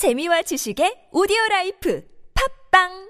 재미와 0.00 0.40
지식의 0.48 1.12
오디오 1.12 1.36
라이프. 1.50 2.00
팝빵! 2.32 3.09